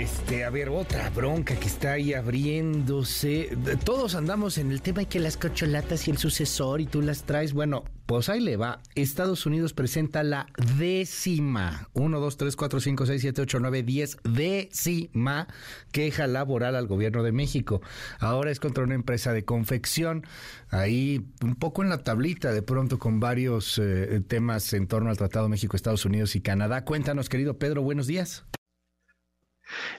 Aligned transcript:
Este, 0.00 0.44
a 0.44 0.50
ver, 0.50 0.70
otra 0.70 1.10
bronca 1.10 1.56
que 1.56 1.66
está 1.66 1.92
ahí 1.92 2.14
abriéndose. 2.14 3.54
Todos 3.84 4.14
andamos 4.14 4.56
en 4.56 4.72
el 4.72 4.80
tema 4.80 5.00
de 5.00 5.06
que 5.06 5.20
las 5.20 5.36
cocholatas 5.36 6.08
y 6.08 6.10
el 6.10 6.16
sucesor 6.16 6.80
y 6.80 6.86
tú 6.86 7.02
las 7.02 7.24
traes. 7.24 7.52
Bueno, 7.52 7.84
pues 8.06 8.30
ahí 8.30 8.40
le 8.40 8.56
va. 8.56 8.80
Estados 8.94 9.44
Unidos 9.44 9.74
presenta 9.74 10.22
la 10.22 10.46
décima, 10.78 11.90
1, 11.92 12.18
2, 12.18 12.36
3, 12.38 12.56
4, 12.56 12.80
5, 12.80 13.06
6, 13.06 13.20
7, 13.20 13.42
8, 13.42 13.58
9, 13.60 13.82
10, 13.82 14.16
décima 14.24 15.48
queja 15.92 16.26
laboral 16.26 16.76
al 16.76 16.86
gobierno 16.86 17.22
de 17.22 17.32
México. 17.32 17.82
Ahora 18.20 18.50
es 18.50 18.58
contra 18.58 18.84
una 18.84 18.94
empresa 18.94 19.34
de 19.34 19.44
confección. 19.44 20.24
Ahí 20.70 21.26
un 21.42 21.56
poco 21.56 21.82
en 21.82 21.90
la 21.90 21.98
tablita 21.98 22.54
de 22.54 22.62
pronto 22.62 22.98
con 22.98 23.20
varios 23.20 23.76
eh, 23.76 24.22
temas 24.26 24.72
en 24.72 24.86
torno 24.86 25.10
al 25.10 25.18
Tratado 25.18 25.50
México, 25.50 25.76
Estados 25.76 26.06
Unidos 26.06 26.36
y 26.36 26.40
Canadá. 26.40 26.86
Cuéntanos, 26.86 27.28
querido 27.28 27.58
Pedro, 27.58 27.82
buenos 27.82 28.06
días. 28.06 28.46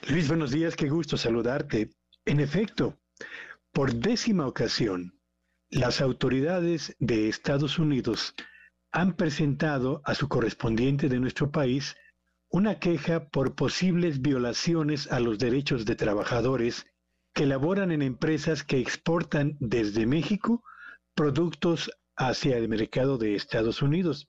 Luis, 0.08 0.28
buenos 0.28 0.50
días, 0.50 0.76
qué 0.76 0.88
gusto 0.88 1.16
saludarte. 1.16 1.90
En 2.24 2.40
efecto, 2.40 2.98
por 3.72 3.94
décima 3.94 4.46
ocasión, 4.46 5.18
las 5.70 6.00
autoridades 6.00 6.94
de 6.98 7.28
Estados 7.28 7.78
Unidos 7.78 8.34
han 8.92 9.14
presentado 9.14 10.02
a 10.04 10.14
su 10.14 10.28
correspondiente 10.28 11.08
de 11.08 11.18
nuestro 11.18 11.50
país 11.50 11.96
una 12.50 12.78
queja 12.78 13.28
por 13.28 13.54
posibles 13.54 14.20
violaciones 14.20 15.10
a 15.10 15.20
los 15.20 15.38
derechos 15.38 15.86
de 15.86 15.96
trabajadores 15.96 16.86
que 17.32 17.46
laboran 17.46 17.90
en 17.90 18.02
empresas 18.02 18.62
que 18.62 18.78
exportan 18.78 19.56
desde 19.58 20.04
México 20.06 20.62
productos 21.14 21.90
hacia 22.16 22.58
el 22.58 22.68
mercado 22.68 23.16
de 23.16 23.34
Estados 23.34 23.80
Unidos. 23.80 24.28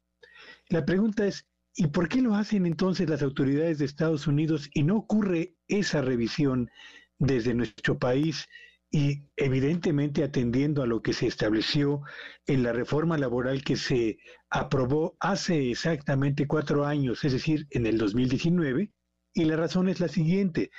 La 0.70 0.86
pregunta 0.86 1.26
es, 1.26 1.46
¿Y 1.76 1.88
por 1.88 2.08
qué 2.08 2.22
lo 2.22 2.36
hacen 2.36 2.66
entonces 2.66 3.10
las 3.10 3.24
autoridades 3.24 3.80
de 3.80 3.86
Estados 3.86 4.28
Unidos 4.28 4.70
y 4.74 4.84
no 4.84 4.98
ocurre 4.98 5.56
esa 5.68 6.02
revisión 6.02 6.70
desde 7.18 7.56
nuestro 7.56 7.98
país 7.98 8.48
y 8.92 9.24
evidentemente 9.38 10.24
atendiendo 10.24 10.84
a 10.84 10.88
lo 10.88 11.02
que 11.02 11.14
se 11.14 11.26
estableció 11.26 12.02
en 12.46 12.62
la 12.62 12.74
reforma 12.74 13.18
laboral 13.18 13.64
que 13.64 13.76
se 13.76 14.20
aprobó 14.52 15.18
hace 15.20 15.72
exactamente 15.72 16.46
cuatro 16.46 16.86
años, 16.86 17.24
es 17.24 17.34
decir, 17.34 17.66
en 17.72 17.88
el 17.88 17.98
2019? 17.98 18.92
Y 19.34 19.46
la 19.46 19.56
razón 19.56 19.90
es 19.90 20.00
la 20.00 20.10
siguiente. 20.10 20.70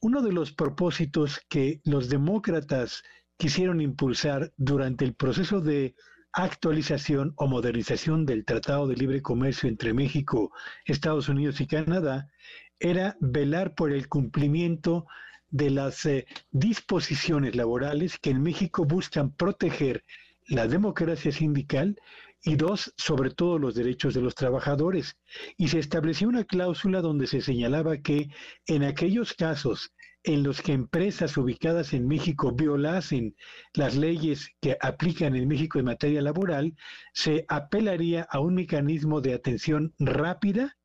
Uno 0.00 0.22
de 0.22 0.30
los 0.30 0.52
propósitos 0.52 1.40
que 1.48 1.80
los 1.84 2.08
demócratas 2.08 3.02
quisieron 3.36 3.80
impulsar 3.80 4.52
durante 4.56 5.04
el 5.04 5.14
proceso 5.14 5.60
de 5.60 5.96
actualización 6.38 7.32
o 7.34 7.48
modernización 7.48 8.24
del 8.24 8.44
Tratado 8.44 8.86
de 8.86 8.94
Libre 8.94 9.22
Comercio 9.22 9.68
entre 9.68 9.92
México, 9.92 10.52
Estados 10.84 11.28
Unidos 11.28 11.60
y 11.60 11.66
Canadá 11.66 12.30
era 12.78 13.16
velar 13.18 13.74
por 13.74 13.92
el 13.92 14.08
cumplimiento 14.08 15.06
de 15.50 15.70
las 15.70 16.06
eh, 16.06 16.26
disposiciones 16.52 17.56
laborales 17.56 18.20
que 18.20 18.30
en 18.30 18.40
México 18.40 18.84
buscan 18.84 19.32
proteger 19.32 20.04
la 20.46 20.68
democracia 20.68 21.32
sindical 21.32 21.96
y 22.44 22.54
dos, 22.54 22.94
sobre 22.96 23.30
todo 23.30 23.58
los 23.58 23.74
derechos 23.74 24.14
de 24.14 24.20
los 24.20 24.36
trabajadores. 24.36 25.16
Y 25.56 25.68
se 25.68 25.80
estableció 25.80 26.28
una 26.28 26.44
cláusula 26.44 27.00
donde 27.00 27.26
se 27.26 27.40
señalaba 27.40 27.96
que 27.98 28.28
en 28.68 28.84
aquellos 28.84 29.34
casos 29.34 29.92
en 30.24 30.42
los 30.42 30.62
que 30.62 30.72
empresas 30.72 31.36
ubicadas 31.36 31.92
en 31.92 32.06
México 32.06 32.52
violasen 32.52 33.36
las 33.74 33.96
leyes 33.96 34.50
que 34.60 34.76
aplican 34.80 35.36
en 35.36 35.48
México 35.48 35.78
en 35.78 35.86
materia 35.86 36.22
laboral, 36.22 36.74
se 37.12 37.44
apelaría 37.48 38.22
a 38.30 38.40
un 38.40 38.54
mecanismo 38.54 39.20
de 39.20 39.34
atención 39.34 39.94
rápida 39.98 40.76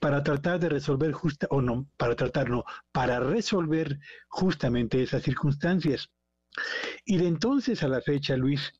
para 0.00 0.22
tratar 0.22 0.60
de 0.60 0.68
resolver 0.68 1.12
justa 1.12 1.46
o 1.50 1.60
no, 1.60 1.88
para 1.96 2.14
para 2.92 3.20
resolver 3.20 3.98
justamente 4.28 5.02
esas 5.02 5.22
circunstancias. 5.22 6.10
Y 7.04 7.18
de 7.18 7.28
entonces 7.28 7.82
a 7.82 7.88
la 7.88 8.00
fecha, 8.00 8.36
Luis, 8.36 8.72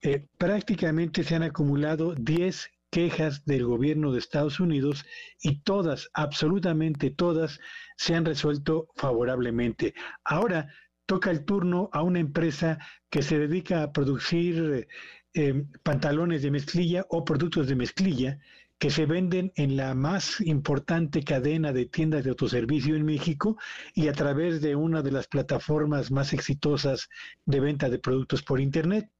eh, 0.00 0.26
prácticamente 0.38 1.24
se 1.24 1.34
han 1.34 1.42
acumulado 1.42 2.14
10 2.14 2.70
quejas 2.90 3.44
del 3.44 3.64
gobierno 3.64 4.12
de 4.12 4.18
Estados 4.18 4.60
Unidos 4.60 5.04
y 5.42 5.60
todas, 5.60 6.10
absolutamente 6.14 7.10
todas, 7.10 7.60
se 7.96 8.14
han 8.14 8.24
resuelto 8.24 8.88
favorablemente. 8.96 9.94
Ahora 10.24 10.72
toca 11.06 11.30
el 11.30 11.44
turno 11.44 11.88
a 11.92 12.02
una 12.02 12.20
empresa 12.20 12.78
que 13.10 13.22
se 13.22 13.38
dedica 13.38 13.82
a 13.82 13.92
producir 13.92 14.86
eh, 15.34 15.64
pantalones 15.82 16.42
de 16.42 16.50
mezclilla 16.50 17.06
o 17.10 17.24
productos 17.24 17.68
de 17.68 17.76
mezclilla 17.76 18.38
que 18.78 18.90
se 18.90 19.06
venden 19.06 19.52
en 19.56 19.76
la 19.76 19.94
más 19.94 20.40
importante 20.40 21.24
cadena 21.24 21.72
de 21.72 21.86
tiendas 21.86 22.24
de 22.24 22.30
autoservicio 22.30 22.94
en 22.94 23.04
México 23.04 23.58
y 23.94 24.08
a 24.08 24.12
través 24.12 24.60
de 24.60 24.76
una 24.76 25.02
de 25.02 25.10
las 25.10 25.26
plataformas 25.26 26.10
más 26.10 26.32
exitosas 26.32 27.08
de 27.44 27.60
venta 27.60 27.90
de 27.90 27.98
productos 27.98 28.42
por 28.42 28.60
Internet. 28.60 29.10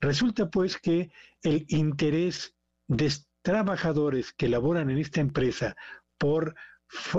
Resulta 0.00 0.48
pues 0.50 0.78
que 0.78 1.10
el 1.42 1.64
interés 1.68 2.55
de 2.88 3.12
trabajadores 3.42 4.32
que 4.32 4.48
laboran 4.48 4.90
en 4.90 4.98
esta 4.98 5.20
empresa 5.20 5.76
por 6.18 6.54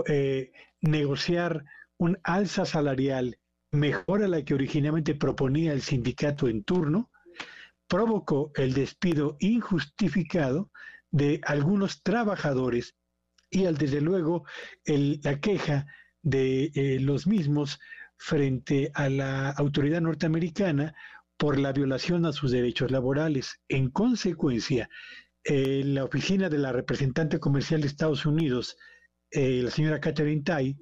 eh, 0.07 0.51
negociar 0.81 1.63
un 1.97 2.17
alza 2.23 2.65
salarial 2.65 3.37
mejor 3.71 4.23
a 4.23 4.27
la 4.27 4.43
que 4.43 4.53
originalmente 4.53 5.15
proponía 5.15 5.73
el 5.73 5.81
sindicato 5.81 6.47
en 6.47 6.63
turno, 6.63 7.11
provocó 7.87 8.51
el 8.55 8.73
despido 8.73 9.37
injustificado 9.39 10.71
de 11.11 11.39
algunos 11.43 12.01
trabajadores 12.03 12.95
y 13.49 13.65
al 13.65 13.77
desde 13.77 14.01
luego 14.01 14.45
la 14.85 15.39
queja 15.39 15.85
de 16.21 16.71
eh, 16.75 16.99
los 16.99 17.27
mismos 17.27 17.79
frente 18.17 18.91
a 18.93 19.09
la 19.09 19.51
autoridad 19.51 20.01
norteamericana 20.01 20.95
por 21.37 21.57
la 21.59 21.71
violación 21.71 22.25
a 22.25 22.33
sus 22.33 22.51
derechos 22.51 22.91
laborales. 22.91 23.61
En 23.69 23.89
consecuencia, 23.89 24.89
eh, 25.49 25.81
la 25.85 26.03
oficina 26.03 26.49
de 26.49 26.57
la 26.57 26.73
representante 26.73 27.39
comercial 27.39 27.79
de 27.79 27.87
Estados 27.87 28.25
Unidos, 28.25 28.75
eh, 29.31 29.61
la 29.63 29.71
señora 29.71 30.01
Catherine 30.01 30.43
Tai, 30.43 30.77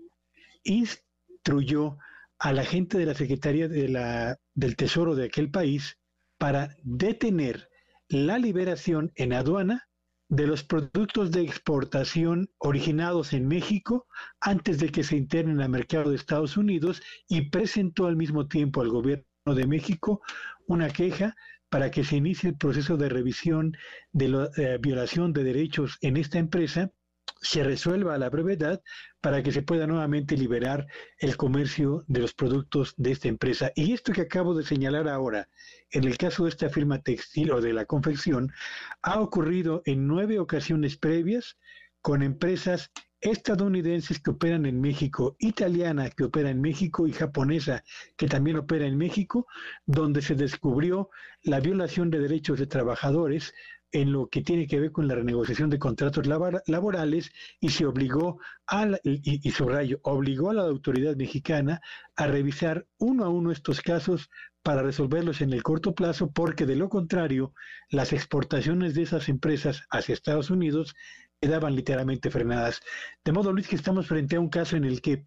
instruyó 0.63 1.97
a 2.39 2.51
la 2.51 2.65
gente 2.65 2.97
de 2.97 3.05
la 3.05 3.13
Secretaría 3.13 3.67
de 3.67 3.87
la, 3.87 4.39
del 4.55 4.75
Tesoro 4.75 5.13
de 5.13 5.25
aquel 5.25 5.51
país 5.51 5.99
para 6.39 6.75
detener 6.81 7.69
la 8.09 8.39
liberación 8.39 9.11
en 9.15 9.33
aduana 9.33 9.87
de 10.29 10.47
los 10.47 10.63
productos 10.63 11.29
de 11.29 11.41
exportación 11.41 12.49
originados 12.57 13.33
en 13.33 13.47
México 13.47 14.07
antes 14.41 14.79
de 14.79 14.89
que 14.89 15.03
se 15.03 15.15
internen 15.15 15.61
al 15.61 15.69
mercado 15.69 16.09
de 16.09 16.15
Estados 16.15 16.57
Unidos 16.57 17.03
y 17.27 17.49
presentó 17.51 18.07
al 18.07 18.15
mismo 18.15 18.47
tiempo 18.47 18.81
al 18.81 18.89
gobierno 18.89 19.25
de 19.45 19.67
México 19.67 20.21
una 20.65 20.89
queja 20.89 21.35
para 21.75 21.91
que 21.91 22.05
se 22.05 22.15
inicie 22.15 22.51
el 22.51 22.55
proceso 22.55 22.95
de 22.95 23.09
revisión 23.09 23.75
de 24.13 24.29
la 24.29 24.49
eh, 24.55 24.77
violación 24.81 25.33
de 25.33 25.43
derechos 25.43 25.97
en 25.99 26.15
esta 26.15 26.39
empresa 26.39 26.93
se 27.41 27.65
resuelva 27.65 28.15
a 28.15 28.17
la 28.17 28.29
brevedad 28.29 28.81
para 29.19 29.43
que 29.43 29.51
se 29.51 29.61
pueda 29.61 29.85
nuevamente 29.85 30.37
liberar 30.37 30.87
el 31.19 31.35
comercio 31.35 32.05
de 32.07 32.21
los 32.21 32.33
productos 32.33 32.93
de 32.95 33.11
esta 33.11 33.27
empresa. 33.27 33.73
Y 33.75 33.91
esto 33.91 34.13
que 34.13 34.21
acabo 34.21 34.55
de 34.55 34.63
señalar 34.63 35.09
ahora, 35.09 35.49
en 35.91 36.05
el 36.05 36.17
caso 36.17 36.45
de 36.45 36.51
esta 36.51 36.69
firma 36.69 37.01
textil 37.01 37.51
o 37.51 37.59
de 37.59 37.73
la 37.73 37.83
confección, 37.83 38.53
ha 39.01 39.19
ocurrido 39.19 39.81
en 39.83 40.07
nueve 40.07 40.39
ocasiones 40.39 40.95
previas 40.95 41.57
con 41.99 42.23
empresas 42.23 42.89
estadounidenses 43.25 44.19
que 44.19 44.31
operan 44.31 44.65
en 44.65 44.79
México, 44.79 45.35
italiana 45.39 46.09
que 46.09 46.25
opera 46.25 46.49
en 46.49 46.61
México 46.61 47.07
y 47.07 47.11
japonesa 47.11 47.83
que 48.15 48.27
también 48.27 48.57
opera 48.57 48.85
en 48.85 48.97
México, 48.97 49.47
donde 49.85 50.21
se 50.21 50.35
descubrió 50.35 51.09
la 51.41 51.59
violación 51.59 52.09
de 52.11 52.19
derechos 52.19 52.59
de 52.59 52.67
trabajadores 52.67 53.53
en 53.91 54.11
lo 54.11 54.27
que 54.27 54.41
tiene 54.41 54.67
que 54.67 54.79
ver 54.79 54.91
con 54.91 55.07
la 55.07 55.15
renegociación 55.15 55.69
de 55.69 55.79
contratos 55.79 56.27
laborales 56.27 57.31
y 57.59 57.69
se 57.69 57.85
obligó 57.85 58.39
a, 58.67 58.87
y, 59.03 59.47
y 59.47 59.51
subrayo, 59.51 59.99
obligó 60.03 60.49
a 60.49 60.53
la 60.53 60.63
autoridad 60.63 61.15
mexicana 61.15 61.81
a 62.15 62.27
revisar 62.27 62.85
uno 62.97 63.23
a 63.23 63.29
uno 63.29 63.51
estos 63.51 63.81
casos 63.81 64.29
para 64.63 64.81
resolverlos 64.81 65.41
en 65.41 65.53
el 65.53 65.61
corto 65.61 65.93
plazo, 65.93 66.31
porque 66.31 66.65
de 66.65 66.75
lo 66.75 66.89
contrario, 66.89 67.53
las 67.89 68.11
exportaciones 68.13 68.95
de 68.95 69.03
esas 69.03 69.29
empresas 69.29 69.83
hacia 69.91 70.13
Estados 70.13 70.49
Unidos 70.49 70.95
quedaban 71.41 71.75
literalmente 71.75 72.29
frenadas. 72.29 72.81
De 73.23 73.31
modo, 73.31 73.51
Luis, 73.51 73.67
que 73.67 73.75
estamos 73.75 74.07
frente 74.07 74.35
a 74.35 74.39
un 74.39 74.49
caso 74.49 74.75
en 74.75 74.85
el 74.85 75.01
que 75.01 75.25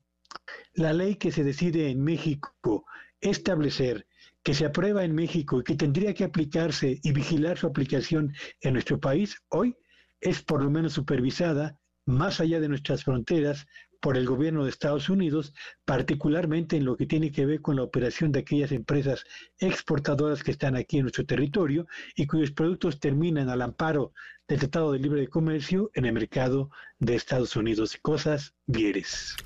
la 0.75 0.93
ley 0.93 1.16
que 1.16 1.32
se 1.32 1.44
decide 1.44 1.90
en 1.90 2.02
México 2.02 2.84
establecer, 3.20 4.06
que 4.43 4.55
se 4.55 4.66
aprueba 4.66 5.05
en 5.05 5.14
México 5.14 5.60
y 5.60 5.64
que 5.64 5.75
tendría 5.75 6.14
que 6.14 6.25
aplicarse 6.25 7.00
y 7.02 7.12
vigilar 7.12 7.58
su 7.58 7.66
aplicación 7.66 8.32
en 8.60 8.75
nuestro 8.75 9.00
país, 9.00 9.37
hoy 9.49 9.76
es 10.20 10.43
por 10.43 10.62
lo 10.62 10.70
menos 10.70 10.93
supervisada 10.93 11.78
más 12.06 12.40
allá 12.40 12.58
de 12.58 12.69
nuestras 12.69 13.04
fronteras 13.04 13.66
por 14.00 14.17
el 14.17 14.27
gobierno 14.27 14.65
de 14.65 14.71
Estados 14.71 15.09
Unidos, 15.09 15.55
particularmente 15.85 16.77
en 16.77 16.85
lo 16.85 16.97
que 16.97 17.06
tiene 17.06 17.33
que 17.33 17.47
ver 17.47 17.61
con 17.61 17.77
la 17.77 17.83
operación 17.83 18.33
de 18.33 18.41
aquellas 18.41 18.73
empresas 18.73 19.25
exportadoras 19.59 20.43
que 20.43 20.50
están 20.50 20.77
aquí 20.77 20.99
en 20.99 21.03
nuestro 21.03 21.27
territorio 21.27 21.87
y 22.15 22.27
cuyos 22.27 22.50
productos 22.50 23.00
terminan 23.00 23.49
al 23.49 23.62
amparo 23.62 24.12
del 24.47 24.61
Tratado 24.61 24.93
de 24.93 24.99
Libre 24.99 25.21
de 25.21 25.29
Comercio 25.29 25.91
en 25.95 26.06
el 26.06 26.12
mercado 26.12 26.71
de 26.99 27.15
Estados 27.15 27.56
Unidos. 27.56 27.99
Cosas 28.00 28.55
vieres. 28.67 29.37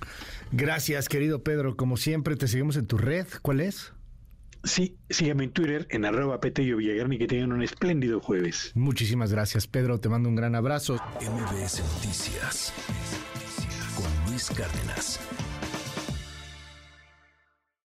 Gracias, 0.53 1.09
querido 1.09 1.43
Pedro. 1.43 1.77
Como 1.77 1.97
siempre, 1.97 2.37
te 2.37 2.47
seguimos 2.47 2.77
en 2.77 2.87
tu 2.87 2.99
red. 2.99 3.27
¿Cuál 3.43 3.61
es? 3.61 3.93
Sí, 4.65 4.97
sígueme 5.11 5.45
en 5.45 5.51
Twitter 5.51 5.89
en 5.91 6.05
arroba 6.05 6.41
Petello 6.41 6.77
Villagrán 6.77 7.13
y 7.13 7.19
que 7.19 7.27
tengan 7.27 7.53
un 7.53 7.63
espléndido 7.63 8.21
jueves. 8.21 8.71
Muchísimas 8.75 9.33
gracias, 9.33 9.67
Pedro. 9.67 9.99
Te 9.99 10.09
mando 10.09 10.29
un 10.29 10.37
gran 10.37 10.55
abrazo. 10.55 10.95
MBS 11.21 11.83
Noticias 11.95 12.73
Cárdenas. 14.51 15.19